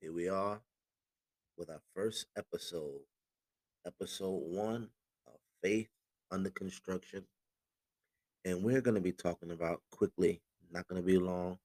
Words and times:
Here 0.00 0.14
we 0.14 0.30
are 0.30 0.58
with 1.58 1.68
our 1.68 1.82
first 1.94 2.24
episode, 2.34 3.02
episode 3.86 4.40
one 4.46 4.88
of 5.26 5.34
Faith 5.62 5.90
Under 6.30 6.48
Construction. 6.48 7.22
And 8.46 8.62
we're 8.62 8.80
going 8.80 8.94
to 8.94 9.02
be 9.02 9.12
talking 9.12 9.50
about 9.50 9.82
quickly, 9.90 10.40
not 10.72 10.88
going 10.88 11.02
to 11.02 11.06
be 11.06 11.18
long. 11.18 11.58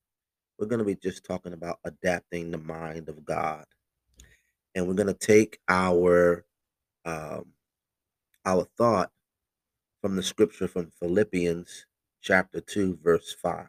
We're 0.59 0.67
going 0.67 0.79
to 0.79 0.85
be 0.85 0.95
just 0.95 1.23
talking 1.23 1.53
about 1.53 1.79
adapting 1.85 2.51
the 2.51 2.57
mind 2.57 3.07
of 3.07 3.23
God. 3.23 3.63
And 4.75 4.85
we're 4.85 4.95
going 4.95 5.07
to 5.07 5.13
take 5.13 5.59
our 5.69 6.43
um, 7.05 7.45
our 8.45 8.67
thought 8.77 9.11
from 10.01 10.17
the 10.17 10.23
scripture 10.23 10.67
from 10.67 10.91
Philippians 10.99 11.85
chapter 12.21 12.59
2, 12.59 12.99
verse 13.01 13.33
5. 13.41 13.65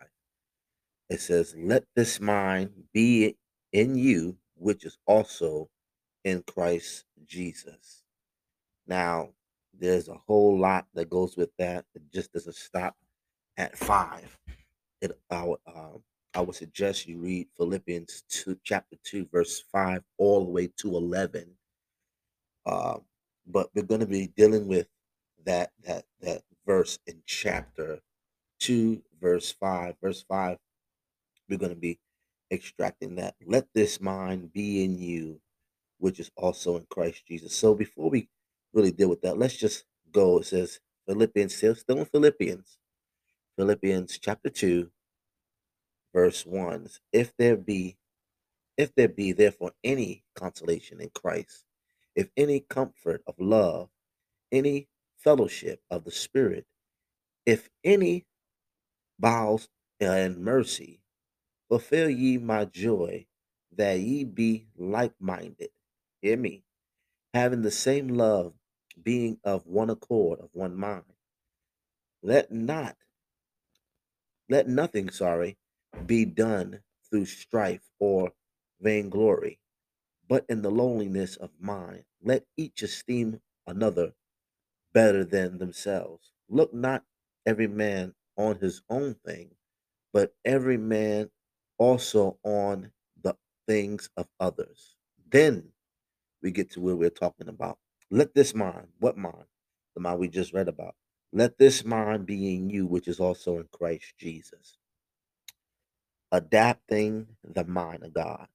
It 1.09 1.21
says, 1.21 1.55
Let 1.57 1.85
this 1.95 2.21
mind 2.21 2.71
be 2.93 3.37
in 3.73 3.95
you, 3.96 4.39
which 4.57 4.85
is 4.85 4.99
also 5.07 5.69
in 6.25 6.43
Christ 6.43 7.05
Jesus. 7.27 8.03
Now, 8.87 9.31
there's 9.79 10.09
a 10.09 10.21
whole 10.27 10.59
lot 10.59 10.87
that 10.95 11.11
goes 11.11 11.37
with 11.37 11.51
that. 11.59 11.85
It 11.95 12.03
just 12.13 12.32
doesn't 12.32 12.57
stop 12.57 12.96
at 13.57 13.77
five. 13.77 14.39
It, 15.01 15.19
I, 15.31 15.45
would, 15.45 15.59
uh, 15.67 15.99
I 16.35 16.41
would 16.41 16.57
suggest 16.57 17.07
you 17.07 17.19
read 17.19 17.49
Philippians 17.57 18.25
2, 18.29 18.59
chapter 18.65 18.96
2, 19.05 19.29
verse 19.31 19.63
5, 19.73 20.03
all 20.19 20.45
the 20.45 20.51
way 20.51 20.68
to 20.79 20.96
11. 20.96 21.51
Uh, 22.65 22.99
but 23.46 23.68
we're 23.75 23.82
going 23.82 24.01
to 24.01 24.07
be 24.07 24.29
dealing 24.37 24.67
with 24.67 24.89
that 25.45 25.71
that 25.85 26.04
that 26.21 26.43
verse 26.67 26.99
in 27.07 27.23
chapter 27.25 28.01
2 28.61 29.01
verse 29.21 29.53
5 29.53 29.95
verse 30.03 30.25
5 30.29 30.59
we're 31.49 31.59
going 31.59 31.71
to 31.75 31.77
be 31.81 31.99
extracting 32.53 33.17
that 33.17 33.34
let 33.47 33.67
this 33.75 34.00
mind 34.00 34.53
be 34.53 34.84
in 34.84 34.98
you 34.98 35.41
which 35.98 36.20
is 36.20 36.31
also 36.37 36.77
in 36.77 36.87
christ 36.91 37.27
jesus. 37.27 37.57
So 37.57 37.75
before 37.75 38.11
we 38.11 38.29
really 38.73 38.93
deal 38.93 39.09
with 39.09 39.23
that 39.23 39.39
let's 39.39 39.57
just 39.57 39.84
go 40.12 40.39
it 40.39 40.47
says 40.47 40.81
philippians 41.07 41.55
still, 41.55 41.77
in 41.89 42.05
philippians 42.07 42.79
philippians 43.57 44.19
chapter 44.19 44.51
2 44.51 44.91
verse 46.15 46.47
1 46.47 46.89
if 47.12 47.33
there 47.39 47.57
be 47.57 47.97
if 48.77 48.95
there 48.95 49.09
be 49.09 49.33
therefore 49.33 49.73
any 49.85 50.25
consolation 50.35 51.01
in 51.01 51.11
christ 51.15 51.65
if 52.15 52.29
any 52.37 52.61
comfort 52.61 53.23
of 53.27 53.35
love 53.39 53.89
any 54.53 54.89
fellowship 55.19 55.81
of 55.91 56.05
the 56.05 56.11
Spirit, 56.11 56.67
if 57.47 57.69
any 57.85 58.27
bowels 59.19 59.69
and 60.01 60.39
mercy, 60.39 61.01
fulfill 61.69 62.11
ye 62.11 62.39
my 62.39 62.67
joy, 62.67 63.27
that 63.77 64.00
ye 64.00 64.25
be 64.25 64.69
like 64.77 65.14
minded. 65.20 65.70
Hear 66.23 66.36
me. 66.36 66.64
Having 67.34 67.62
the 67.62 67.70
same 67.70 68.08
love, 68.08 68.55
being 69.03 69.39
of 69.45 69.67
one 69.67 69.91
accord, 69.91 70.41
of 70.41 70.50
one 70.53 70.77
mind. 70.77 71.05
Let 72.23 72.53
not, 72.53 72.97
let 74.48 74.69
nothing, 74.69 75.11
sorry, 75.11 75.58
be 76.06 76.25
done 76.25 76.81
through 77.11 77.27
strife 77.27 77.83
or 78.01 78.33
vainglory, 78.80 79.61
but 80.28 80.47
in 80.48 80.62
the 80.62 80.70
loneliness 80.70 81.36
of 81.36 81.51
mind, 81.61 82.05
let 82.23 82.45
each 82.56 82.83
esteem 82.83 83.41
another 83.67 84.14
better 84.95 85.25
than 85.25 85.58
themselves. 85.58 86.33
Look 86.48 86.75
not 86.75 87.05
every 87.47 87.69
man 87.69 88.14
on 88.36 88.58
his 88.61 88.83
own 88.91 89.17
thing, 89.27 89.53
but 90.12 90.34
every 90.45 90.78
man 90.78 91.30
also 91.79 92.39
on 92.45 92.91
the 93.23 93.37
things 93.67 94.09
of 94.17 94.27
others. 94.41 94.97
Then 95.31 95.65
we 96.43 96.51
get 96.51 96.71
to 96.73 96.81
where 96.81 96.97
we're 96.97 97.11
talking 97.11 97.49
about. 97.49 97.79
Let 98.11 98.35
this 98.35 98.55
mind, 98.55 98.89
what 98.99 99.17
mind? 99.17 99.45
The 99.95 100.01
mind 100.01 100.21
we 100.21 100.29
just 100.29 100.53
read 100.53 100.69
about. 100.69 100.95
Let 101.33 101.59
this 101.59 101.85
mind 101.85 102.27
be 102.27 102.55
in 102.55 102.70
you, 102.70 102.86
which 102.86 103.09
is 103.09 103.20
also 103.20 103.59
in 103.59 103.69
Christ 103.73 104.15
Jesus. 104.19 104.79
Adapting 106.33 107.27
the 107.45 107.65
mind 107.65 108.05
of 108.05 108.13
God. 108.13 108.47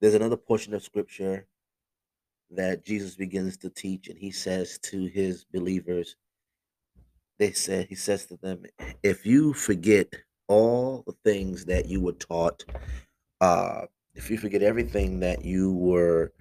There's 0.00 0.14
another 0.14 0.36
portion 0.36 0.74
of 0.74 0.82
scripture 0.82 1.46
that 2.50 2.84
Jesus 2.84 3.14
begins 3.14 3.56
to 3.58 3.70
teach, 3.70 4.08
and 4.08 4.18
he 4.18 4.30
says 4.30 4.78
to 4.84 5.06
his 5.06 5.44
believers, 5.44 6.16
they 7.38 7.52
said, 7.52 7.86
he 7.88 7.94
says 7.94 8.26
to 8.26 8.36
them, 8.36 8.64
if 9.02 9.24
you 9.24 9.54
forget 9.54 10.12
all 10.48 11.04
the 11.06 11.14
things 11.24 11.66
that 11.66 11.86
you 11.86 12.00
were 12.00 12.12
taught, 12.12 12.64
uh, 13.40 13.82
if 14.14 14.30
you 14.30 14.38
forget 14.38 14.62
everything 14.62 15.20
that 15.20 15.44
you 15.44 15.72
were 15.74 16.32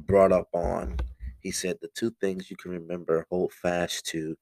brought 0.00 0.32
up 0.32 0.48
on, 0.54 0.98
he 1.40 1.50
said 1.52 1.78
the 1.80 1.88
two 1.94 2.12
things 2.20 2.50
you 2.50 2.56
can 2.56 2.72
remember, 2.72 3.26
hold 3.30 3.52
fast 3.52 4.06
to, 4.06 4.36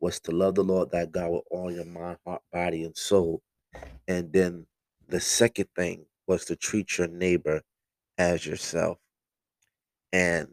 was 0.00 0.20
to 0.20 0.32
love 0.32 0.56
the 0.56 0.64
Lord 0.64 0.90
thy 0.90 1.06
God 1.06 1.30
with 1.30 1.44
all 1.50 1.72
your 1.72 1.86
mind, 1.86 2.18
heart, 2.26 2.42
body, 2.52 2.84
and 2.84 2.96
soul. 2.96 3.42
And 4.08 4.32
then 4.32 4.66
the 5.08 5.20
second 5.20 5.68
thing 5.76 6.06
was 6.26 6.44
to 6.46 6.56
treat 6.56 6.98
your 6.98 7.08
neighbor 7.08 7.62
as 8.18 8.46
yourself. 8.46 8.98
And 10.12 10.48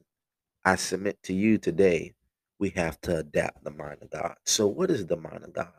I 0.65 0.75
submit 0.75 1.21
to 1.23 1.33
you 1.33 1.57
today, 1.57 2.13
we 2.59 2.69
have 2.71 3.01
to 3.01 3.17
adapt 3.19 3.63
the 3.63 3.71
mind 3.71 3.97
of 4.01 4.11
God. 4.11 4.35
So, 4.45 4.67
what 4.67 4.91
is 4.91 5.05
the 5.07 5.17
mind 5.17 5.43
of 5.43 5.53
God? 5.53 5.73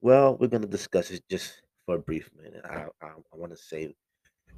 Well, 0.00 0.36
we're 0.38 0.48
going 0.48 0.62
to 0.62 0.68
discuss 0.68 1.10
it 1.10 1.24
just 1.30 1.62
for 1.86 1.96
a 1.96 2.00
brief 2.00 2.30
minute. 2.40 2.64
I, 2.64 2.86
I, 3.02 3.08
I 3.08 3.36
want 3.36 3.52
to 3.52 3.58
say 3.58 3.94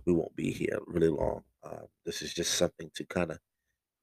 we 0.07 0.13
won't 0.13 0.37
be 0.37 0.53
here 0.53 0.79
really 0.87 1.09
long. 1.09 1.43
Uh, 1.65 1.87
this 2.07 2.23
is 2.23 2.35
just 2.35 2.55
something 2.55 2.91
to 2.97 3.05
kind 3.07 3.33
of 3.33 3.39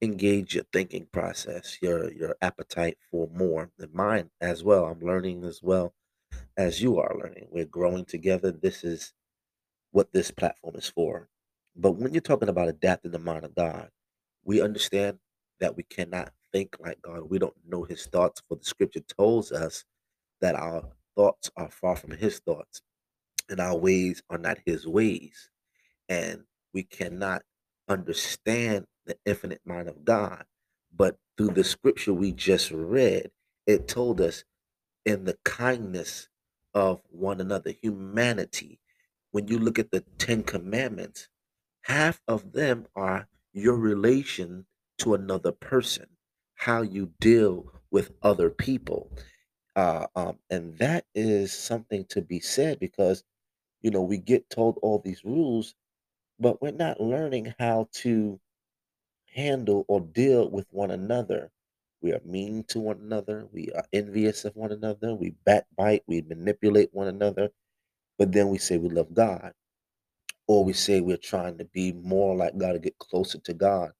engage 0.02 0.54
your 0.54 0.64
thinking 0.72 1.06
process, 1.12 1.78
your 1.82 2.12
your 2.12 2.36
appetite 2.42 2.98
for 3.10 3.28
more, 3.34 3.70
and 3.78 3.92
mine 3.94 4.30
as 4.40 4.64
well. 4.64 4.86
I'm 4.86 5.00
learning 5.00 5.44
as 5.44 5.60
well 5.62 5.94
as 6.56 6.82
you 6.82 6.98
are 6.98 7.16
learning. 7.22 7.48
We're 7.50 7.66
growing 7.66 8.04
together. 8.04 8.52
This 8.52 8.84
is 8.84 9.12
what 9.92 10.12
this 10.12 10.30
platform 10.30 10.76
is 10.76 10.88
for. 10.88 11.28
But 11.76 11.92
when 11.92 12.14
you're 12.14 12.20
talking 12.20 12.48
about 12.48 12.68
adapting 12.68 13.12
the 13.12 13.18
mind 13.18 13.44
of 13.44 13.54
God, 13.54 13.90
we 14.44 14.62
understand 14.62 15.18
that 15.60 15.76
we 15.76 15.84
cannot 15.84 16.32
think 16.52 16.76
like 16.80 17.02
God. 17.02 17.30
We 17.30 17.38
don't 17.38 17.54
know 17.66 17.84
his 17.84 18.06
thoughts, 18.06 18.42
for 18.48 18.56
the 18.56 18.64
scripture 18.64 19.00
tells 19.18 19.52
us 19.52 19.84
that 20.40 20.54
our 20.56 20.84
thoughts 21.18 21.50
are 21.56 21.70
far 21.70 21.96
from 21.96 22.12
his 22.12 22.38
thoughts 22.38 22.80
and 23.48 23.60
our 23.60 23.76
ways 23.76 24.22
are 24.30 24.38
not 24.38 24.58
his 24.64 24.86
ways. 24.86 25.50
And 26.08 26.44
we 26.72 26.84
cannot 26.84 27.42
understand 27.88 28.86
the 29.06 29.16
infinite 29.26 29.60
mind 29.64 29.88
of 29.88 30.04
God. 30.04 30.44
But 30.94 31.16
through 31.36 31.50
the 31.50 31.64
scripture 31.64 32.14
we 32.14 32.32
just 32.32 32.70
read, 32.70 33.30
it 33.66 33.88
told 33.88 34.20
us 34.20 34.44
in 35.04 35.24
the 35.24 35.36
kindness 35.44 36.28
of 36.74 37.02
one 37.10 37.40
another, 37.40 37.72
humanity. 37.82 38.80
When 39.32 39.48
you 39.48 39.58
look 39.58 39.78
at 39.78 39.90
the 39.90 40.04
Ten 40.18 40.44
Commandments, 40.44 41.28
half 41.82 42.20
of 42.28 42.52
them 42.52 42.86
are 42.94 43.28
your 43.52 43.76
relation 43.76 44.66
to 44.98 45.14
another 45.14 45.52
person, 45.52 46.06
how 46.54 46.82
you 46.82 47.12
deal 47.20 47.72
with 47.90 48.12
other 48.22 48.50
people. 48.50 49.10
Uh, 49.78 50.08
um, 50.16 50.36
and 50.50 50.76
that 50.78 51.04
is 51.14 51.52
something 51.52 52.04
to 52.06 52.20
be 52.20 52.40
said 52.40 52.80
because, 52.80 53.22
you 53.80 53.92
know, 53.92 54.02
we 54.02 54.18
get 54.18 54.50
told 54.50 54.76
all 54.82 54.98
these 54.98 55.24
rules, 55.24 55.76
but 56.40 56.60
we're 56.60 56.72
not 56.72 57.00
learning 57.00 57.54
how 57.60 57.88
to 57.92 58.40
handle 59.32 59.84
or 59.86 60.00
deal 60.00 60.50
with 60.50 60.66
one 60.72 60.90
another. 60.90 61.52
We 62.02 62.12
are 62.12 62.20
mean 62.24 62.64
to 62.70 62.80
one 62.80 62.98
another. 63.00 63.46
We 63.52 63.70
are 63.76 63.84
envious 63.92 64.44
of 64.44 64.56
one 64.56 64.72
another. 64.72 65.14
We 65.14 65.34
backbite. 65.44 66.02
We 66.08 66.22
manipulate 66.22 66.90
one 66.92 67.06
another. 67.06 67.50
But 68.18 68.32
then 68.32 68.48
we 68.48 68.58
say 68.58 68.78
we 68.78 68.88
love 68.88 69.14
God. 69.14 69.52
Or 70.48 70.64
we 70.64 70.72
say 70.72 71.00
we're 71.00 71.18
trying 71.18 71.56
to 71.58 71.66
be 71.66 71.92
more 71.92 72.34
like 72.34 72.58
God 72.58 72.72
to 72.72 72.80
get 72.80 72.98
closer 72.98 73.38
to 73.38 73.54
God. 73.54 73.92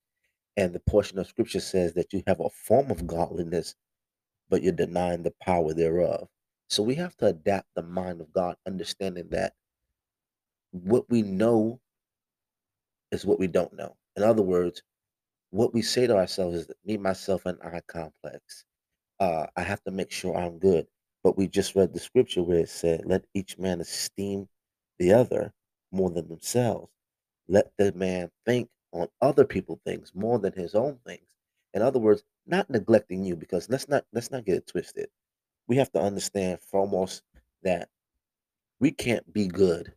And 0.57 0.73
the 0.73 0.81
portion 0.81 1.19
of 1.19 1.27
scripture 1.27 1.61
says 1.61 1.93
that 1.93 2.11
you 2.11 2.21
have 2.27 2.41
a 2.41 2.49
form 2.49 2.91
of 2.91 3.07
godliness, 3.07 3.75
but 4.49 4.63
you're 4.63 4.73
denying 4.73 5.23
the 5.23 5.33
power 5.41 5.73
thereof. 5.73 6.27
So 6.69 6.83
we 6.83 6.95
have 6.95 7.15
to 7.17 7.27
adapt 7.27 7.67
the 7.75 7.83
mind 7.83 8.21
of 8.21 8.31
God, 8.33 8.55
understanding 8.67 9.27
that 9.29 9.53
what 10.71 11.09
we 11.09 11.21
know 11.21 11.79
is 13.11 13.25
what 13.25 13.39
we 13.39 13.47
don't 13.47 13.73
know. 13.73 13.95
In 14.15 14.23
other 14.23 14.43
words, 14.43 14.83
what 15.51 15.73
we 15.73 15.81
say 15.81 16.05
to 16.07 16.15
ourselves 16.15 16.57
is 16.57 16.67
me, 16.85 16.97
myself, 16.97 17.45
and 17.45 17.57
I 17.63 17.81
complex. 17.87 18.65
Uh, 19.19 19.47
I 19.55 19.63
have 19.63 19.83
to 19.85 19.91
make 19.91 20.11
sure 20.11 20.37
I'm 20.37 20.59
good. 20.59 20.87
But 21.23 21.37
we 21.37 21.47
just 21.47 21.75
read 21.75 21.93
the 21.93 21.99
scripture 21.99 22.43
where 22.43 22.59
it 22.59 22.69
said, 22.69 23.03
Let 23.05 23.25
each 23.33 23.57
man 23.57 23.81
esteem 23.81 24.47
the 24.99 25.13
other 25.13 25.53
more 25.91 26.09
than 26.09 26.29
themselves. 26.29 26.91
Let 27.47 27.71
the 27.77 27.91
man 27.93 28.29
think 28.45 28.69
on 28.91 29.07
other 29.21 29.43
people 29.43 29.79
things 29.85 30.11
more 30.15 30.39
than 30.39 30.53
his 30.53 30.75
own 30.75 30.99
things. 31.05 31.27
In 31.73 31.81
other 31.81 31.99
words, 31.99 32.23
not 32.49 32.69
neglecting 32.69 33.23
you 33.23 33.35
because 33.35 33.69
let's 33.69 33.87
not 33.87 34.05
let's 34.13 34.31
not 34.31 34.45
get 34.45 34.57
it 34.57 34.67
twisted. 34.67 35.07
We 35.67 35.77
have 35.77 35.91
to 35.93 36.01
understand 36.01 36.59
foremost 36.61 37.23
that 37.63 37.89
we 38.79 38.91
can't 38.91 39.31
be 39.33 39.47
good. 39.47 39.93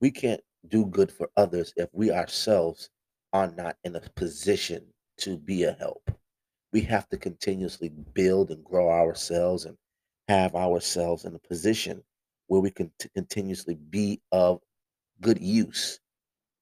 We 0.00 0.10
can't 0.10 0.40
do 0.68 0.86
good 0.86 1.10
for 1.10 1.28
others 1.36 1.72
if 1.76 1.88
we 1.92 2.10
ourselves 2.12 2.90
are 3.32 3.50
not 3.50 3.76
in 3.84 3.96
a 3.96 4.00
position 4.16 4.84
to 5.18 5.36
be 5.38 5.64
a 5.64 5.72
help. 5.72 6.10
We 6.72 6.80
have 6.82 7.08
to 7.10 7.16
continuously 7.16 7.90
build 8.14 8.50
and 8.50 8.64
grow 8.64 8.90
ourselves 8.90 9.64
and 9.64 9.76
have 10.28 10.54
ourselves 10.54 11.24
in 11.24 11.34
a 11.34 11.48
position 11.48 12.02
where 12.46 12.60
we 12.60 12.70
can 12.70 12.90
t- 12.98 13.08
continuously 13.14 13.76
be 13.90 14.20
of 14.32 14.60
good 15.20 15.40
use. 15.40 15.98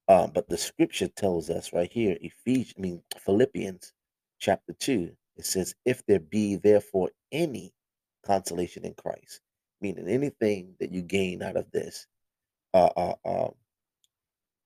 Um, 0.07 0.31
but 0.33 0.49
the 0.49 0.57
scripture 0.57 1.07
tells 1.07 1.49
us 1.49 1.73
right 1.73 1.91
here, 1.91 2.17
Ephesians, 2.21 2.75
I 2.77 2.81
mean 2.81 3.03
Philippians 3.19 3.93
chapter 4.41 4.73
2, 4.73 5.11
it 5.37 5.45
says, 5.45 5.75
If 5.85 6.05
there 6.07 6.19
be 6.19 6.57
therefore 6.57 7.11
any 7.31 7.73
consolation 8.25 8.83
in 8.83 8.95
Christ, 8.95 9.39
meaning 9.81 10.09
anything 10.09 10.75
that 10.81 10.91
you 10.91 11.01
gain 11.03 11.43
out 11.43 11.55
of 11.55 11.71
this, 11.71 12.07
uh, 12.73 12.89
uh, 12.97 13.15
um, 13.25 13.53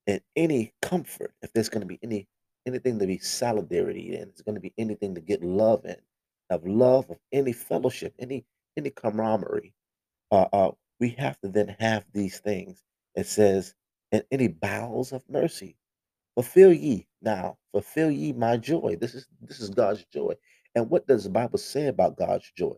and 0.07 0.21
any 0.35 0.73
comfort, 0.81 1.33
if 1.41 1.53
there's 1.53 1.69
going 1.69 1.81
to 1.81 1.87
be 1.87 1.99
any 2.03 2.27
anything 2.67 2.97
to 2.97 3.05
be 3.07 3.19
solidarity 3.19 4.15
in, 4.15 4.23
it's 4.23 4.41
going 4.41 4.55
to 4.55 4.61
be 4.61 4.73
anything 4.77 5.15
to 5.15 5.21
get 5.21 5.43
love 5.43 5.85
in, 5.85 5.97
of 6.49 6.65
love 6.65 7.09
of 7.11 7.17
any 7.31 7.53
fellowship, 7.53 8.13
any 8.19 8.45
any 8.77 8.89
camaraderie. 8.89 9.73
Uh, 10.31 10.47
uh, 10.53 10.71
we 10.99 11.09
have 11.11 11.39
to 11.41 11.49
then 11.49 11.75
have 11.79 12.05
these 12.13 12.39
things. 12.39 12.83
It 13.15 13.27
says, 13.27 13.75
and 14.11 14.23
any 14.31 14.47
bowels 14.47 15.11
of 15.13 15.23
mercy, 15.29 15.77
fulfill 16.35 16.73
ye 16.73 17.07
now, 17.25 17.57
fulfill 17.73 18.11
ye 18.11 18.33
my 18.33 18.57
joy. 18.57 18.97
This 19.01 19.15
is 19.15 19.27
this 19.41 19.61
is 19.61 19.71
God's 19.71 20.05
joy. 20.13 20.35
And 20.75 20.89
what 20.89 21.07
does 21.07 21.25
the 21.25 21.31
Bible 21.31 21.59
say 21.59 21.87
about 21.87 22.17
God's 22.17 22.51
joy? 22.57 22.75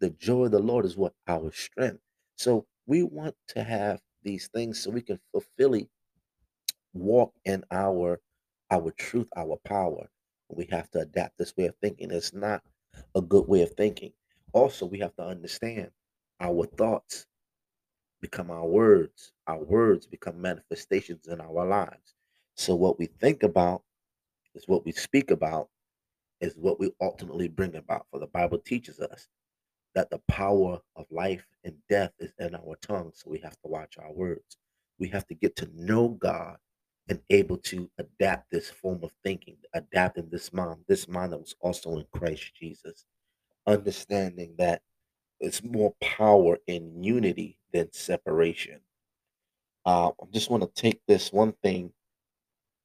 The 0.00 0.10
joy 0.12 0.46
of 0.46 0.52
the 0.52 0.60
Lord 0.60 0.86
is 0.86 0.96
what 0.96 1.14
our 1.28 1.52
strength. 1.52 2.00
So 2.36 2.66
we 2.86 3.04
want 3.04 3.36
to 3.50 3.64
have 3.64 4.00
these 4.24 4.48
things 4.48 4.82
so 4.82 4.90
we 4.90 5.02
can 5.02 5.20
fulfill 5.32 5.74
it 5.74 5.88
walk 6.94 7.34
in 7.46 7.64
our 7.72 8.20
our 8.70 8.92
truth, 8.92 9.28
our 9.36 9.58
power. 9.64 10.08
We 10.50 10.66
have 10.72 10.90
to 10.92 11.00
adapt 11.00 11.38
this 11.38 11.56
way 11.56 11.66
of 11.66 11.76
thinking. 11.82 12.12
It's 12.12 12.34
not 12.34 12.62
a 13.16 13.22
good 13.22 13.48
way 13.48 13.62
of 13.62 13.72
thinking. 13.72 14.12
Also, 14.54 14.86
we 14.86 15.00
have 15.00 15.16
to 15.16 15.24
understand 15.24 15.90
our 16.40 16.66
thoughts 16.66 17.26
become 18.22 18.50
our 18.50 18.66
words. 18.66 19.32
Our 19.48 19.64
words 19.64 20.06
become 20.06 20.42
manifestations 20.42 21.28
in 21.28 21.40
our 21.40 21.66
lives. 21.66 22.14
So 22.56 22.76
what 22.76 22.98
we 22.98 23.06
think 23.06 23.44
about 23.44 23.82
is 24.58 24.68
what 24.68 24.84
we 24.84 24.92
speak 24.92 25.30
about 25.30 25.68
is 26.40 26.54
what 26.56 26.78
we 26.78 26.90
ultimately 27.00 27.48
bring 27.48 27.76
about. 27.76 28.06
For 28.10 28.20
the 28.20 28.26
Bible 28.26 28.58
teaches 28.58 29.00
us 29.00 29.28
that 29.94 30.10
the 30.10 30.20
power 30.28 30.80
of 30.96 31.06
life 31.10 31.46
and 31.64 31.74
death 31.88 32.12
is 32.18 32.32
in 32.38 32.54
our 32.54 32.76
tongue. 32.82 33.12
So 33.14 33.30
we 33.30 33.38
have 33.38 33.60
to 33.62 33.68
watch 33.68 33.96
our 33.98 34.12
words. 34.12 34.58
We 34.98 35.08
have 35.08 35.26
to 35.28 35.34
get 35.34 35.56
to 35.56 35.68
know 35.74 36.08
God 36.08 36.56
and 37.08 37.20
able 37.30 37.56
to 37.56 37.90
adapt 37.98 38.50
this 38.50 38.68
form 38.68 39.00
of 39.02 39.12
thinking, 39.24 39.56
adapting 39.74 40.28
this 40.30 40.52
mind, 40.52 40.80
this 40.88 41.08
mind 41.08 41.32
that 41.32 41.38
was 41.38 41.54
also 41.60 41.96
in 41.98 42.04
Christ 42.12 42.54
Jesus, 42.54 43.06
understanding 43.66 44.54
that 44.58 44.82
it's 45.40 45.62
more 45.62 45.94
power 46.00 46.58
in 46.66 47.02
unity 47.02 47.58
than 47.72 47.92
separation. 47.92 48.80
Uh, 49.86 50.08
I 50.08 50.24
just 50.32 50.50
want 50.50 50.62
to 50.62 50.80
take 50.80 51.00
this 51.06 51.32
one 51.32 51.52
thing 51.62 51.92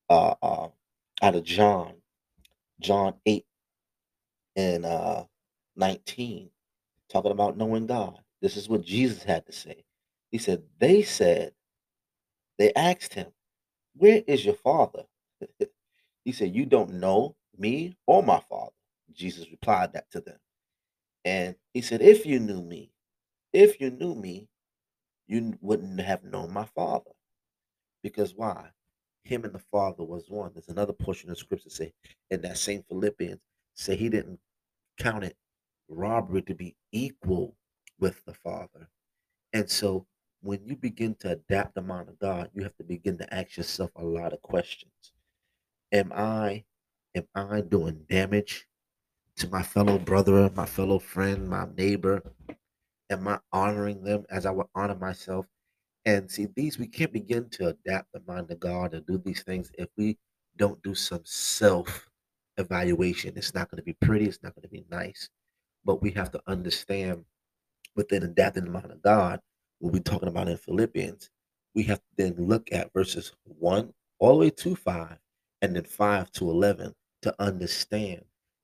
uh, 0.10 0.36
uh, 0.42 0.70
out 1.22 1.36
of 1.36 1.44
John, 1.44 1.96
John 2.82 3.16
8 3.26 3.46
and 4.58 4.86
uh, 4.86 5.26
19, 5.78 6.50
talking 7.12 7.32
about 7.32 7.58
knowing 7.58 7.88
God. 7.88 8.20
This 8.42 8.58
is 8.58 8.70
what 8.70 8.84
Jesus 8.86 9.24
had 9.24 9.46
to 9.48 9.54
say. 9.54 9.86
He 10.32 10.38
said, 10.40 10.64
They 10.80 11.04
said, 11.04 11.54
they 12.60 12.74
asked 12.76 13.14
him, 13.16 13.28
where 13.98 14.24
is 14.28 14.46
your 14.46 14.56
father? 14.56 15.04
he 16.26 16.32
said, 16.32 16.56
You 16.56 16.66
don't 16.68 16.96
know 16.96 17.36
me 17.58 17.98
or 18.08 18.24
my 18.24 18.42
father. 18.50 18.72
Jesus 19.14 19.52
replied 19.52 19.94
that 19.94 20.12
to 20.12 20.22
them. 20.22 20.40
And 21.26 21.56
he 21.74 21.82
said, 21.82 22.02
If 22.02 22.26
you 22.26 22.40
knew 22.40 22.62
me, 22.62 22.92
if 23.54 23.82
you 23.82 23.92
knew 23.92 24.16
me, 24.16 24.50
you 25.28 25.58
wouldn't 25.62 26.00
have 26.02 26.24
known 26.24 26.54
my 26.54 26.66
father. 26.66 27.12
Because 28.04 28.36
why? 28.36 28.70
Him 29.24 29.46
and 29.46 29.54
the 29.54 29.60
Father 29.60 30.04
was 30.04 30.30
one. 30.30 30.52
There's 30.54 30.70
another 30.70 30.94
portion 30.94 31.30
of 31.30 31.38
scripture 31.38 31.70
say 31.70 31.94
in 32.30 32.42
that 32.42 32.58
same 32.58 32.84
Philippians, 32.90 33.40
say 33.74 33.96
he 33.96 34.10
didn't 34.10 34.40
count 34.98 35.24
it 35.24 35.38
robbery 35.88 36.42
to 36.44 36.56
be 36.56 36.76
equal 36.92 37.56
with 38.00 38.24
the 38.26 38.34
Father. 38.34 38.90
And 39.54 39.70
so 39.70 40.06
when 40.42 40.60
you 40.66 40.76
begin 40.76 41.16
to 41.16 41.32
adapt 41.32 41.76
the 41.76 41.82
mind 41.82 42.10
of 42.10 42.20
God, 42.20 42.50
you 42.54 42.64
have 42.64 42.76
to 42.78 42.84
begin 42.84 43.18
to 43.20 43.34
ask 43.34 43.58
yourself 43.58 43.92
a 43.96 44.04
lot 44.04 44.34
of 44.34 44.42
questions. 44.42 44.92
Am 45.92 46.12
I 46.14 46.66
am 47.16 47.28
I 47.36 47.62
doing 47.62 48.06
damage 48.10 48.68
to 49.38 49.48
my 49.48 49.62
fellow 49.62 50.00
brother, 50.00 50.50
my 50.56 50.66
fellow 50.66 51.00
friend, 51.00 51.48
my 51.48 51.68
neighbor? 51.78 52.22
Am 53.10 53.28
I 53.28 53.40
honoring 53.52 54.04
them 54.04 54.26
as 54.30 54.46
I 54.46 54.52
would 54.52 54.68
honor 54.76 54.96
myself? 54.96 55.46
And 56.06 56.30
see, 56.30 56.48
these 56.56 56.78
we 56.78 56.88
can't 56.88 57.14
begin 57.14 57.50
to 57.52 57.70
adapt 57.70 58.12
the 58.14 58.22
mind 58.28 58.52
of 58.52 58.60
God 58.60 58.94
and 58.94 59.06
do 59.06 59.18
these 59.18 59.44
things 59.44 59.72
if 59.78 59.88
we 59.98 60.18
don't 60.58 60.82
do 60.84 60.94
some 60.96 61.22
self 61.24 62.10
evaluation. 62.58 63.34
It's 63.36 63.54
not 63.54 63.70
going 63.72 63.78
to 63.78 63.84
be 63.84 63.94
pretty, 63.94 64.26
it's 64.26 64.44
not 64.44 64.54
going 64.56 64.64
to 64.64 64.70
be 64.70 64.86
nice, 64.92 65.30
but 65.86 66.02
we 66.02 66.12
have 66.12 66.32
to 66.32 66.42
understand 66.48 67.24
within 67.96 68.24
adapting 68.24 68.66
the 68.66 68.72
mind 68.72 68.92
of 68.92 69.02
God 69.02 69.40
what 69.80 69.94
we're 69.94 70.00
talking 70.00 70.30
about 70.30 70.48
in 70.48 70.58
Philippians, 70.58 71.30
we 71.76 71.84
have 71.84 72.00
to 72.00 72.06
then 72.18 72.36
look 72.38 72.70
at 72.72 72.94
verses 72.94 73.34
1 73.46 73.94
all 74.20 74.34
the 74.34 74.40
way 74.40 74.50
to 74.50 74.76
5 74.76 75.18
and 75.62 75.76
then 75.76 75.84
5 75.84 76.32
to 76.34 76.50
11 76.50 76.94
to 77.24 77.36
understand 77.40 78.24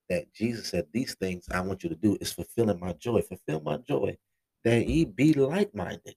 that 0.10 0.32
Jesus 0.34 0.70
said, 0.70 0.88
These 0.92 1.16
things 1.16 1.48
I 1.52 1.62
want 1.62 1.84
you 1.84 1.90
to 1.90 1.96
do 1.96 2.18
is 2.20 2.34
fulfilling 2.34 2.80
my 2.80 2.94
joy. 2.94 3.22
Fulfill 3.22 3.62
my 3.62 3.78
joy 3.78 4.18
that 4.64 4.88
ye 4.88 5.06
be 5.06 5.34
like 5.34 5.74
minded. 5.74 6.16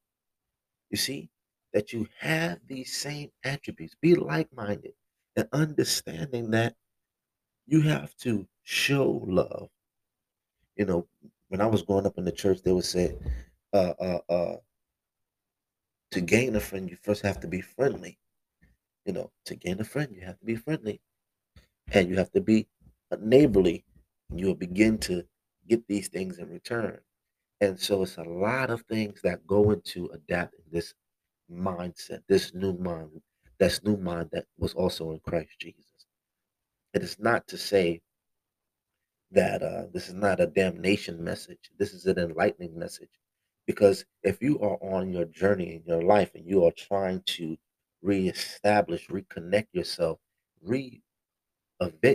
You 0.93 0.99
see, 0.99 1.31
that 1.73 1.93
you 1.95 2.07
have 2.21 2.61
these 2.69 2.95
same 2.95 3.31
attributes, 3.45 3.97
be 4.01 4.15
like 4.15 4.53
minded, 4.55 4.93
and 5.37 5.49
understanding 5.53 6.51
that 6.51 6.77
you 7.67 7.81
have 7.81 8.15
to 8.19 8.47
show 8.63 9.23
love. 9.27 9.71
You 10.77 10.85
know, 10.85 11.07
when 11.49 11.63
I 11.63 11.67
was 11.67 11.83
growing 11.83 12.07
up 12.07 12.19
in 12.19 12.27
the 12.27 12.33
church, 12.33 12.63
they 12.63 12.73
would 12.73 12.85
say, 12.85 13.17
uh, 13.73 13.95
uh, 13.99 14.19
uh, 14.29 14.57
to 16.11 16.21
gain 16.21 16.57
a 16.57 16.61
friend, 16.61 16.91
you 16.91 16.97
first 17.03 17.23
have 17.23 17.41
to 17.41 17.49
be 17.49 17.63
friendly. 17.63 18.19
You 19.07 19.15
know, 19.15 19.33
to 19.47 19.57
gain 19.57 19.81
a 19.81 19.85
friend, 19.85 20.15
you 20.15 20.21
have 20.27 20.39
to 20.41 20.45
be 20.45 20.57
friendly. 20.57 21.01
And 21.93 22.09
you 22.11 22.17
have 22.17 22.31
to 22.33 22.41
be 22.43 22.69
neighborly. 23.19 23.85
And 24.29 24.39
you'll 24.39 24.55
begin 24.55 24.99
to 24.99 25.25
get 25.69 25.89
these 25.89 26.09
things 26.09 26.39
in 26.39 26.51
return. 26.51 27.01
And 27.63 27.79
so 27.79 28.03
it's 28.03 28.17
a 28.17 28.25
lot 28.25 28.71
of 28.71 28.83
things 28.83 29.23
that 29.23 29.47
go 29.47 29.71
into 29.71 30.11
adapting 30.13 30.65
this 30.73 30.95
mindset, 31.49 32.23
this 32.29 32.53
new 32.53 32.77
mind, 32.77 33.23
this 33.61 33.85
new 33.85 33.97
mind 33.97 34.31
that 34.33 34.47
was 34.59 34.75
also 34.75 35.13
in 35.13 35.21
Christ 35.21 35.61
Jesus. 35.61 35.85
It 36.93 37.05
is 37.05 37.21
not 37.21 37.47
to 37.47 37.57
say 37.57 38.01
that 39.31 39.63
uh, 39.63 39.85
this 39.95 40.09
is 40.09 40.15
not 40.15 40.41
a 40.41 40.49
damnation 40.49 41.23
message. 41.23 41.71
This 41.79 41.95
is 41.95 42.07
an 42.07 42.19
enlightening 42.19 42.77
message. 42.77 43.21
Because 43.65 44.05
if 44.25 44.43
you 44.43 44.59
are 44.59 44.79
on 44.83 45.13
your 45.13 45.27
journey 45.27 45.77
in 45.77 45.85
your 45.87 46.03
life 46.03 46.33
and 46.35 46.45
you 46.45 46.65
are 46.65 46.73
trying 46.73 47.23
to 47.27 47.57
reestablish, 48.03 49.07
reconnect 49.07 49.69
yourself, 49.73 50.19
reinvent 50.69 51.01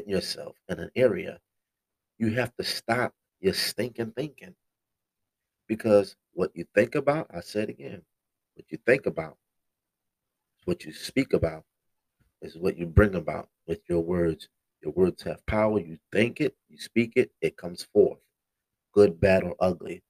yourself 0.07 0.57
in 0.67 0.81
an 0.81 0.91
area, 0.93 1.39
you 2.19 2.33
have 2.33 2.53
to 2.57 2.65
stop 2.65 3.13
your 3.39 3.53
stinking 3.53 4.11
thinking. 4.11 4.53
Because 5.67 6.15
what 6.33 6.51
you 6.53 6.65
think 6.73 6.95
about, 6.95 7.27
I 7.33 7.41
said 7.41 7.69
again, 7.69 8.01
what 8.55 8.65
you 8.69 8.77
think 8.85 9.05
about, 9.05 9.37
what 10.65 10.85
you 10.85 10.93
speak 10.93 11.33
about, 11.33 11.63
is 12.41 12.57
what 12.57 12.77
you 12.77 12.85
bring 12.85 13.15
about 13.15 13.49
with 13.67 13.79
your 13.89 14.01
words. 14.01 14.47
Your 14.81 14.93
words 14.93 15.23
have 15.23 15.45
power. 15.45 15.79
You 15.79 15.97
think 16.11 16.39
it, 16.39 16.55
you 16.69 16.77
speak 16.77 17.13
it, 17.15 17.31
it 17.41 17.57
comes 17.57 17.83
forth, 17.93 18.19
good, 18.93 19.19
bad, 19.19 19.43
or 19.43 19.55
ugly. 19.59 20.03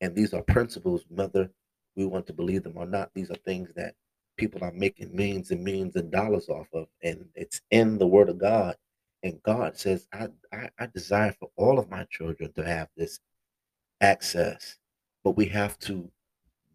And 0.00 0.14
these 0.14 0.34
are 0.34 0.42
principles, 0.42 1.04
whether 1.08 1.50
we 1.96 2.06
want 2.06 2.26
to 2.26 2.32
believe 2.32 2.62
them 2.62 2.76
or 2.76 2.86
not. 2.86 3.10
These 3.14 3.30
are 3.30 3.36
things 3.44 3.70
that 3.76 3.94
people 4.36 4.62
are 4.64 4.72
making 4.72 5.14
millions 5.14 5.50
and 5.50 5.62
millions 5.62 5.96
of 5.96 6.10
dollars 6.10 6.48
off 6.48 6.68
of. 6.72 6.86
And 7.02 7.26
it's 7.34 7.60
in 7.70 7.98
the 7.98 8.06
Word 8.06 8.28
of 8.28 8.38
God. 8.38 8.76
And 9.22 9.42
God 9.42 9.76
says, 9.76 10.06
I, 10.12 10.28
I, 10.52 10.68
I 10.78 10.86
desire 10.86 11.34
for 11.38 11.50
all 11.56 11.78
of 11.78 11.90
my 11.90 12.04
children 12.10 12.52
to 12.54 12.64
have 12.64 12.88
this 12.96 13.20
access. 14.00 14.76
But 15.26 15.36
we 15.36 15.46
have 15.46 15.76
to 15.80 16.08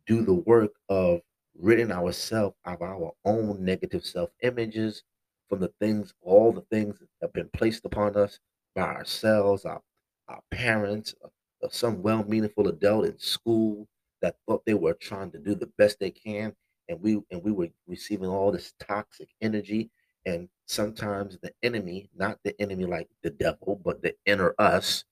do 0.06 0.26
the 0.26 0.34
work 0.34 0.74
of 0.90 1.22
ridding 1.58 1.90
ourselves 1.90 2.58
of 2.66 2.82
our 2.82 3.14
own 3.24 3.64
negative 3.64 4.06
self 4.06 4.30
images 4.42 5.04
from 5.48 5.62
the 5.62 5.72
things, 5.80 6.14
all 6.22 6.52
the 6.52 6.66
things 6.70 7.00
that 7.00 7.08
have 7.22 7.32
been 7.32 7.48
placed 7.54 7.86
upon 7.86 8.18
us 8.18 8.42
by 8.76 8.82
ourselves, 8.82 9.64
our, 9.64 9.82
our 10.28 10.42
parents, 10.52 11.16
uh, 11.24 11.30
uh, 11.64 11.70
some 11.72 12.02
well 12.02 12.26
meaningful 12.26 12.68
adult 12.68 13.06
in 13.06 13.18
school 13.20 13.88
that 14.22 14.36
thought 14.46 14.66
they 14.66 14.74
were 14.74 14.96
trying 14.96 15.32
to 15.32 15.40
do 15.40 15.56
the 15.56 15.72
best 15.78 16.02
they 16.02 16.12
can 16.12 16.54
and 16.90 17.02
we 17.02 17.22
and 17.32 17.42
we 17.42 17.54
were 17.54 17.70
receiving 17.88 18.28
all 18.28 18.52
this 18.52 18.74
toxic 18.82 19.30
energy. 19.40 19.90
And 20.26 20.50
sometimes 20.66 21.38
the 21.42 21.54
enemy 21.64 22.10
not 22.14 22.38
the 22.44 22.54
enemy 22.62 22.84
like 22.84 23.08
the 23.24 23.30
devil 23.30 23.80
but 23.82 24.02
the 24.02 24.14
inner 24.26 24.54
us 24.60 25.06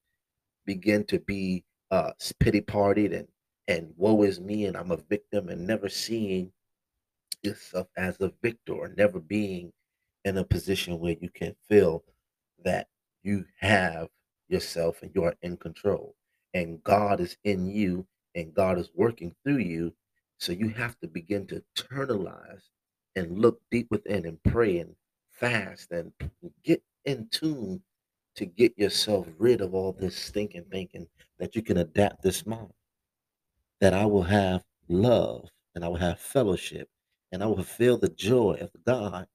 begin 0.65 1.05
to 1.05 1.19
be 1.19 1.63
uh 1.91 2.11
pity 2.39 2.61
partied 2.61 3.17
and 3.17 3.27
and 3.67 3.93
woe 3.97 4.23
is 4.23 4.39
me 4.39 4.65
and 4.65 4.77
i'm 4.77 4.91
a 4.91 4.97
victim 4.97 5.49
and 5.49 5.65
never 5.65 5.89
seeing 5.89 6.51
yourself 7.43 7.87
as 7.97 8.19
a 8.19 8.31
victor 8.41 8.73
or 8.73 8.93
never 8.97 9.19
being 9.19 9.71
in 10.25 10.37
a 10.37 10.43
position 10.43 10.99
where 10.99 11.15
you 11.19 11.29
can 11.29 11.55
feel 11.67 12.03
that 12.63 12.87
you 13.23 13.45
have 13.59 14.07
yourself 14.47 15.01
and 15.01 15.11
you 15.13 15.23
are 15.23 15.35
in 15.41 15.57
control. 15.57 16.15
And 16.53 16.83
god 16.83 17.19
is 17.19 17.37
in 17.43 17.67
you 17.67 18.05
and 18.35 18.53
god 18.53 18.77
is 18.77 18.89
working 18.95 19.35
through 19.43 19.59
you. 19.59 19.93
So 20.37 20.51
you 20.51 20.69
have 20.69 20.99
to 20.99 21.07
begin 21.07 21.47
to 21.47 21.63
internalize 21.77 22.63
and 23.15 23.39
look 23.39 23.61
deep 23.71 23.87
within 23.89 24.25
and 24.25 24.41
pray 24.43 24.79
and 24.79 24.95
fast 25.31 25.91
and 25.91 26.11
get 26.63 26.81
in 27.05 27.27
tune 27.31 27.81
to 28.39 28.45
get 28.45 28.77
yourself 28.77 29.27
rid 29.37 29.61
of 29.61 29.73
all 29.73 29.93
this 29.93 30.15
stinking 30.15 30.65
thinking 30.71 31.07
that 31.39 31.55
you 31.55 31.61
can 31.61 31.77
adapt 31.77 32.23
this 32.23 32.45
mind. 32.45 32.73
That 33.81 33.93
I 33.93 34.05
will 34.05 34.23
have 34.23 34.63
love 34.89 35.49
and 35.75 35.85
I 35.85 35.87
will 35.87 35.97
have 35.97 36.19
fellowship 36.19 36.89
and 37.31 37.43
I 37.43 37.45
will 37.45 37.63
feel 37.63 37.97
the 37.97 38.09
joy 38.09 38.57
of 38.59 38.71
God 38.85 39.27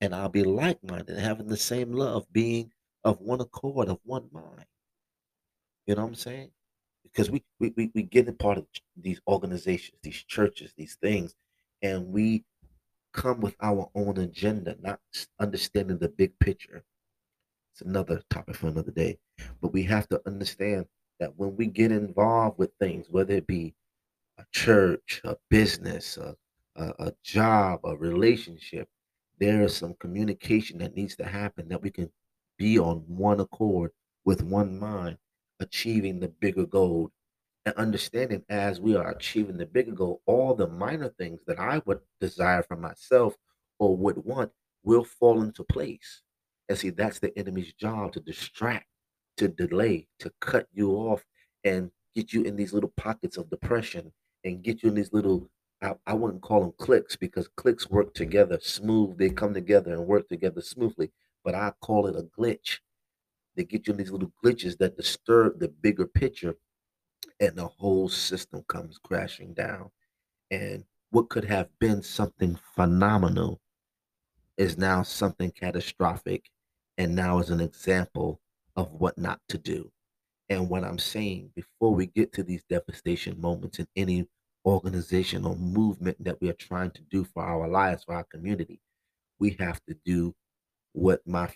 and 0.00 0.14
I'll 0.14 0.28
be 0.28 0.44
like 0.44 0.82
minded, 0.82 1.18
having 1.18 1.46
the 1.46 1.56
same 1.56 1.92
love, 1.92 2.26
being 2.32 2.72
of 3.04 3.20
one 3.20 3.40
accord, 3.40 3.88
of 3.88 4.00
one 4.04 4.28
mind. 4.32 4.66
You 5.86 5.94
know 5.94 6.02
what 6.02 6.08
I'm 6.08 6.14
saying? 6.14 6.50
because 7.12 7.30
we, 7.30 7.42
we 7.58 7.72
we 7.76 7.90
we 7.94 8.02
get 8.02 8.28
a 8.28 8.32
part 8.32 8.58
of 8.58 8.66
these 8.96 9.20
organizations, 9.26 9.98
these 10.02 10.22
churches, 10.24 10.72
these 10.76 10.96
things, 10.96 11.34
and 11.82 12.08
we 12.08 12.44
come 13.12 13.40
with 13.40 13.56
our 13.60 13.90
own 13.94 14.18
agenda, 14.18 14.76
not 14.80 15.00
understanding 15.38 15.98
the 15.98 16.08
big 16.08 16.38
picture. 16.38 16.82
It's 17.72 17.80
another 17.80 18.22
topic 18.28 18.56
for 18.56 18.66
another 18.68 18.90
day, 18.90 19.18
but 19.62 19.72
we 19.72 19.82
have 19.84 20.06
to 20.10 20.20
understand 20.26 20.84
that 21.20 21.36
when 21.36 21.56
we 21.56 21.66
get 21.66 21.90
involved 21.90 22.58
with 22.58 22.70
things, 22.78 23.06
whether 23.08 23.34
it 23.34 23.46
be 23.46 23.74
a 24.38 24.44
church, 24.52 25.22
a 25.24 25.36
business, 25.48 26.18
a, 26.18 26.36
a, 26.76 27.06
a 27.06 27.12
job, 27.24 27.80
a 27.84 27.96
relationship, 27.96 28.88
there 29.38 29.62
is 29.62 29.74
some 29.74 29.94
communication 30.00 30.78
that 30.78 30.94
needs 30.94 31.16
to 31.16 31.24
happen 31.24 31.68
that 31.68 31.80
we 31.80 31.90
can 31.90 32.10
be 32.58 32.78
on 32.78 32.98
one 33.08 33.40
accord 33.40 33.90
with 34.24 34.42
one 34.42 34.78
mind 34.78 35.16
achieving 35.60 36.20
the 36.20 36.28
bigger 36.28 36.66
goal 36.66 37.10
and 37.64 37.74
understanding 37.76 38.44
as 38.50 38.80
we 38.80 38.96
are 38.96 39.10
achieving 39.10 39.56
the 39.56 39.66
bigger 39.66 39.92
goal, 39.92 40.20
all 40.26 40.54
the 40.54 40.66
minor 40.66 41.08
things 41.08 41.40
that 41.46 41.58
I 41.58 41.80
would 41.86 42.00
desire 42.20 42.62
for 42.62 42.76
myself 42.76 43.34
or 43.78 43.96
would 43.96 44.18
want 44.24 44.50
will 44.84 45.04
fall 45.04 45.42
into 45.42 45.64
place. 45.64 46.20
And 46.68 46.78
see, 46.78 46.90
that's 46.90 47.18
the 47.18 47.36
enemy's 47.38 47.72
job 47.74 48.12
to 48.12 48.20
distract, 48.20 48.86
to 49.38 49.48
delay, 49.48 50.06
to 50.20 50.32
cut 50.40 50.66
you 50.72 50.92
off, 50.92 51.24
and 51.64 51.90
get 52.14 52.32
you 52.32 52.42
in 52.42 52.56
these 52.56 52.72
little 52.72 52.92
pockets 52.96 53.36
of 53.36 53.50
depression 53.50 54.12
and 54.44 54.62
get 54.62 54.82
you 54.82 54.88
in 54.88 54.94
these 54.94 55.12
little 55.12 55.48
I, 55.82 55.94
I 56.06 56.14
wouldn't 56.14 56.42
call 56.42 56.60
them 56.60 56.74
clicks 56.78 57.16
because 57.16 57.48
clicks 57.56 57.90
work 57.90 58.14
together 58.14 58.58
smooth. 58.60 59.18
They 59.18 59.30
come 59.30 59.52
together 59.52 59.92
and 59.92 60.06
work 60.06 60.28
together 60.28 60.60
smoothly. 60.60 61.10
But 61.44 61.56
I 61.56 61.72
call 61.80 62.06
it 62.06 62.14
a 62.14 62.22
glitch 62.22 62.78
they 63.56 63.64
get 63.64 63.86
you 63.86 63.92
in 63.92 63.98
these 63.98 64.10
little 64.10 64.32
glitches 64.44 64.78
that 64.78 64.96
disturb 64.96 65.58
the 65.58 65.68
bigger 65.68 66.06
picture, 66.06 66.56
and 67.40 67.56
the 67.56 67.66
whole 67.66 68.08
system 68.08 68.64
comes 68.68 68.98
crashing 68.98 69.54
down. 69.54 69.90
And 70.50 70.84
what 71.10 71.28
could 71.28 71.44
have 71.44 71.68
been 71.78 72.02
something 72.02 72.58
phenomenal 72.74 73.60
is 74.56 74.78
now 74.78 75.02
something 75.02 75.50
catastrophic, 75.50 76.50
and 76.98 77.14
now 77.14 77.38
is 77.38 77.50
an 77.50 77.60
example 77.60 78.40
of 78.76 78.92
what 78.92 79.16
not 79.18 79.40
to 79.48 79.58
do. 79.58 79.90
And 80.48 80.68
what 80.68 80.84
I'm 80.84 80.98
saying 80.98 81.50
before 81.54 81.94
we 81.94 82.06
get 82.06 82.32
to 82.34 82.42
these 82.42 82.64
devastation 82.68 83.40
moments 83.40 83.78
in 83.78 83.86
any 83.96 84.28
organization 84.64 85.44
or 85.44 85.56
movement 85.56 86.22
that 86.22 86.40
we 86.40 86.48
are 86.48 86.54
trying 86.54 86.90
to 86.92 87.02
do 87.10 87.24
for 87.24 87.42
our 87.42 87.68
lives, 87.68 88.04
for 88.04 88.14
our 88.14 88.24
community, 88.24 88.80
we 89.38 89.56
have 89.58 89.80
to 89.86 89.96
do 90.04 90.34
what 90.92 91.26
my 91.26 91.48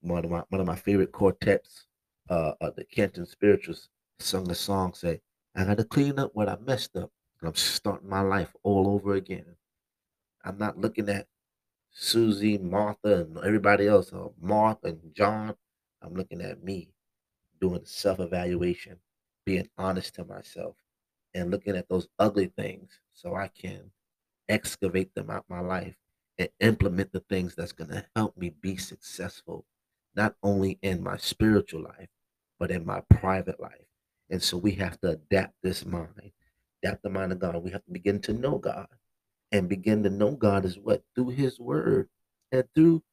one 0.00 0.24
of 0.24 0.30
my 0.30 0.42
one 0.48 0.60
of 0.60 0.66
my 0.66 0.76
favorite 0.76 1.12
quartets, 1.12 1.86
uh, 2.30 2.52
uh 2.60 2.70
the 2.76 2.84
Canton 2.84 3.26
Spirituals, 3.26 3.88
sung 4.18 4.50
a 4.50 4.54
song 4.54 4.94
say, 4.94 5.20
"I 5.56 5.64
got 5.64 5.78
to 5.78 5.84
clean 5.84 6.18
up 6.18 6.30
what 6.34 6.48
I 6.48 6.56
messed 6.64 6.96
up. 6.96 7.10
And 7.40 7.48
I'm 7.48 7.54
starting 7.54 8.08
my 8.08 8.20
life 8.20 8.54
all 8.62 8.88
over 8.88 9.14
again. 9.14 9.56
I'm 10.44 10.58
not 10.58 10.78
looking 10.78 11.08
at 11.08 11.26
Susie, 11.94 12.58
Martha, 12.58 13.20
and 13.22 13.38
everybody 13.38 13.86
else, 13.86 14.12
or 14.12 14.32
Mark 14.40 14.80
and 14.82 15.14
John. 15.14 15.54
I'm 16.02 16.14
looking 16.14 16.40
at 16.40 16.62
me, 16.62 16.90
doing 17.60 17.82
self 17.84 18.20
evaluation, 18.20 18.98
being 19.46 19.68
honest 19.78 20.16
to 20.16 20.24
myself, 20.24 20.76
and 21.34 21.50
looking 21.52 21.76
at 21.76 21.88
those 21.88 22.08
ugly 22.18 22.46
things 22.56 23.00
so 23.12 23.36
I 23.36 23.48
can 23.48 23.92
excavate 24.48 25.14
them 25.14 25.30
out 25.30 25.44
my 25.48 25.60
life 25.60 25.94
and 26.38 26.48
implement 26.60 27.12
the 27.12 27.20
things 27.20 27.54
that's 27.54 27.72
going 27.72 27.90
to 27.90 28.04
help 28.16 28.36
me 28.36 28.50
be 28.50 28.76
successful 28.76 29.64
not 30.16 30.34
only 30.42 30.78
in 30.82 31.02
my 31.02 31.16
spiritual 31.16 31.82
life, 31.82 32.08
but 32.58 32.72
in 32.72 32.84
my 32.84 33.02
private 33.08 33.60
life. 33.60 33.86
And 34.30 34.42
so 34.42 34.56
we 34.56 34.72
have 34.72 35.00
to 35.00 35.10
adapt 35.10 35.54
this 35.62 35.86
mind, 35.86 36.32
adapt 36.82 37.04
the 37.04 37.10
mind 37.10 37.32
of 37.32 37.38
God. 37.38 37.56
We 37.62 37.70
have 37.70 37.84
to 37.84 37.92
begin 37.92 38.20
to 38.22 38.32
know 38.32 38.58
God 38.58 38.88
and 39.54 39.68
begin 39.68 40.02
to 40.02 40.10
know 40.10 40.32
God 40.32 40.64
is 40.64 40.78
what? 40.80 41.04
Through 41.14 41.28
His 41.30 41.60
Word 41.60 42.08
and 42.50 42.64
through 42.74 43.04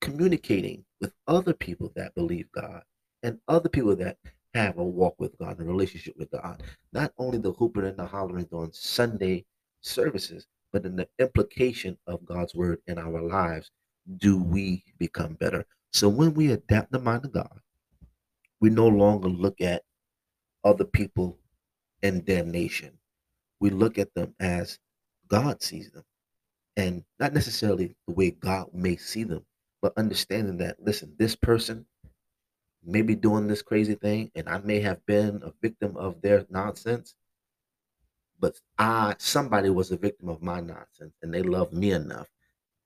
communicating 0.00 0.84
with 1.00 1.12
other 1.26 1.52
people 1.52 1.92
that 1.96 2.14
believe 2.14 2.46
God 2.52 2.82
and 3.24 3.38
other 3.48 3.68
people 3.68 3.96
that 3.96 4.16
have 4.54 4.78
a 4.78 4.84
walk 4.84 5.16
with 5.18 5.36
God, 5.38 5.60
a 5.60 5.64
relationship 5.64 6.14
with 6.16 6.30
God. 6.30 6.62
Not 6.92 7.12
only 7.18 7.38
the 7.38 7.50
hooping 7.50 7.84
and 7.84 7.96
the 7.96 8.06
hollering 8.06 8.46
on 8.52 8.72
Sunday 8.72 9.44
services, 9.80 10.46
but 10.72 10.84
in 10.84 10.94
the 10.94 11.08
implication 11.18 11.98
of 12.06 12.24
God's 12.24 12.54
Word 12.54 12.78
in 12.86 12.96
our 12.96 13.20
lives, 13.20 13.72
do 14.18 14.40
we 14.40 14.84
become 14.98 15.34
better? 15.34 15.66
So 15.92 16.08
when 16.08 16.32
we 16.32 16.52
adapt 16.52 16.92
the 16.92 17.00
mind 17.00 17.24
of 17.24 17.32
God, 17.32 17.58
we 18.60 18.70
no 18.70 18.86
longer 18.86 19.28
look 19.28 19.60
at 19.60 19.82
other 20.62 20.84
people 20.84 21.40
in 22.02 22.22
damnation. 22.22 22.92
We 23.58 23.70
look 23.70 23.98
at 23.98 24.14
them 24.14 24.36
as 24.38 24.78
God 25.32 25.62
sees 25.62 25.90
them. 25.90 26.04
And 26.76 27.04
not 27.18 27.32
necessarily 27.32 27.96
the 28.06 28.14
way 28.14 28.30
God 28.30 28.68
may 28.74 28.96
see 28.96 29.24
them, 29.24 29.44
but 29.80 29.96
understanding 29.96 30.58
that, 30.58 30.76
listen, 30.78 31.14
this 31.18 31.34
person 31.34 31.86
may 32.84 33.02
be 33.02 33.14
doing 33.14 33.46
this 33.46 33.62
crazy 33.62 33.94
thing, 33.94 34.30
and 34.34 34.48
I 34.48 34.58
may 34.58 34.80
have 34.80 35.04
been 35.06 35.42
a 35.42 35.52
victim 35.62 35.96
of 35.96 36.20
their 36.20 36.44
nonsense, 36.50 37.14
but 38.40 38.58
I 38.78 39.14
somebody 39.18 39.70
was 39.70 39.90
a 39.90 39.96
victim 39.96 40.28
of 40.28 40.42
my 40.42 40.60
nonsense, 40.60 41.14
and 41.22 41.32
they 41.32 41.42
love 41.42 41.72
me 41.72 41.92
enough 41.92 42.28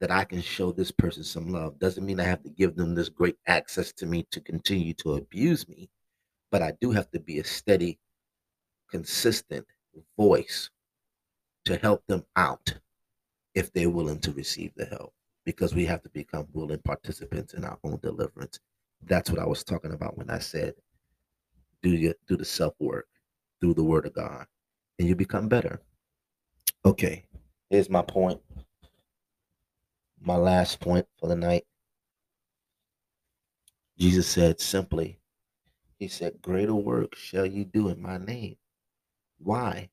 that 0.00 0.10
I 0.10 0.24
can 0.24 0.42
show 0.42 0.70
this 0.70 0.90
person 0.90 1.24
some 1.24 1.48
love. 1.48 1.78
Doesn't 1.78 2.04
mean 2.04 2.20
I 2.20 2.24
have 2.24 2.42
to 2.42 2.50
give 2.50 2.76
them 2.76 2.94
this 2.94 3.08
great 3.08 3.36
access 3.46 3.92
to 3.94 4.06
me 4.06 4.26
to 4.30 4.40
continue 4.40 4.94
to 4.94 5.14
abuse 5.14 5.68
me, 5.68 5.88
but 6.50 6.62
I 6.62 6.74
do 6.80 6.90
have 6.90 7.10
to 7.12 7.20
be 7.20 7.38
a 7.38 7.44
steady, 7.44 7.98
consistent 8.90 9.66
voice 10.16 10.70
to 11.66 11.76
help 11.76 12.04
them 12.06 12.24
out 12.36 12.74
if 13.54 13.72
they're 13.72 13.90
willing 13.90 14.20
to 14.20 14.32
receive 14.32 14.72
the 14.76 14.86
help 14.86 15.12
because 15.44 15.74
we 15.74 15.84
have 15.84 16.02
to 16.02 16.08
become 16.10 16.46
willing 16.52 16.78
participants 16.78 17.54
in 17.54 17.64
our 17.64 17.78
own 17.84 17.98
deliverance. 18.02 18.58
That's 19.02 19.30
what 19.30 19.40
I 19.40 19.46
was 19.46 19.62
talking 19.62 19.92
about 19.92 20.16
when 20.16 20.30
I 20.30 20.38
said 20.38 20.74
do 21.82 21.90
your 21.90 22.14
do 22.26 22.36
the 22.36 22.44
self 22.44 22.74
work 22.80 23.06
through 23.60 23.74
the 23.74 23.84
word 23.84 24.06
of 24.06 24.14
God 24.14 24.46
and 24.98 25.06
you 25.06 25.14
become 25.14 25.48
better. 25.48 25.80
Okay, 26.84 27.24
here's 27.70 27.90
my 27.90 28.02
point 28.02 28.40
my 30.20 30.36
last 30.36 30.80
point 30.80 31.06
for 31.18 31.28
the 31.28 31.36
night. 31.36 31.64
Jesus 33.98 34.26
said 34.26 34.60
simply, 34.60 35.18
He 35.98 36.08
said, 36.08 36.42
Greater 36.42 36.74
work 36.74 37.14
shall 37.14 37.46
you 37.46 37.64
do 37.64 37.88
in 37.88 38.00
my 38.02 38.18
name. 38.18 38.56
Why? 39.38 39.88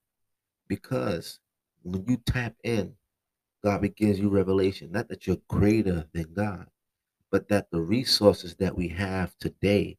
Because 0.68 1.40
when 1.84 2.06
you 2.08 2.18
tap 2.18 2.56
in, 2.64 2.96
God 3.64 3.82
begins 3.82 4.20
you 4.20 4.30
revelation, 4.30 4.92
not 4.92 5.08
that 5.10 5.28
you're 5.28 5.38
greater 5.48 6.06
than 6.14 6.34
God, 6.34 6.68
but 7.32 7.48
that 7.50 7.72
the 7.72 7.82
resources 7.82 8.56
that 8.56 8.76
we 8.76 8.90
have 8.90 9.38
today 9.40 9.98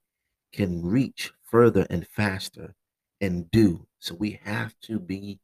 can 0.52 0.84
reach 0.84 1.32
further 1.42 1.86
and 1.90 2.06
faster 2.06 2.74
and 3.20 3.50
do. 3.50 3.86
So 3.98 4.14
we 4.14 4.40
have 4.44 4.74
to 4.82 4.98
be 4.98 5.40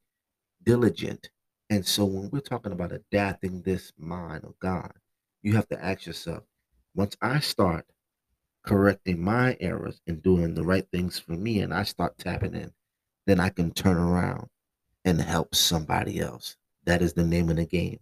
diligent 0.62 1.30
and 1.70 1.86
so 1.86 2.04
when 2.04 2.28
we're 2.30 2.40
talking 2.40 2.72
about 2.72 2.90
adapting 2.90 3.62
this 3.62 3.92
mind 3.96 4.42
of 4.42 4.58
God, 4.58 4.92
you 5.40 5.54
have 5.54 5.68
to 5.68 5.82
ask 5.82 6.04
yourself, 6.04 6.42
once 6.96 7.16
I 7.22 7.38
start 7.38 7.86
correcting 8.66 9.22
my 9.22 9.56
errors 9.60 10.00
and 10.08 10.20
doing 10.20 10.54
the 10.54 10.64
right 10.64 10.86
things 10.90 11.20
for 11.20 11.32
me 11.32 11.60
and 11.60 11.72
I 11.72 11.84
start 11.84 12.18
tapping 12.18 12.54
in, 12.54 12.72
then 13.26 13.38
I 13.38 13.50
can 13.50 13.70
turn 13.72 13.96
around 13.96 14.48
and 15.04 15.20
help 15.20 15.54
somebody 15.54 16.20
else. 16.20 16.56
That 16.84 17.02
is 17.02 17.12
the 17.12 17.24
name 17.24 17.50
of 17.50 17.56
the 17.56 17.66
game. 17.66 17.98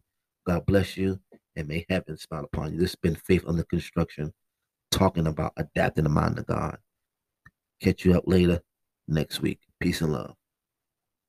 God 0.47 0.65
bless 0.67 0.97
you 0.97 1.21
and 1.57 1.69
may 1.69 1.85
heaven 1.89 2.17
smile 2.17 2.45
upon 2.45 2.73
you. 2.73 2.79
This 2.79 2.93
has 2.93 2.97
been 2.97 3.17
Faith 3.17 3.45
Under 3.47 3.65
Construction, 3.65 4.33
talking 4.91 5.27
about 5.27 5.53
adapting 5.57 6.05
the 6.05 6.11
mind 6.11 6.39
of 6.39 6.47
God. 6.47 6.79
Catch 7.81 8.05
you 8.05 8.15
up 8.15 8.25
later 8.27 8.61
next 9.07 9.41
week. 9.41 9.61
Peace 9.81 10.01
and 10.01 10.13
love. 10.13 10.38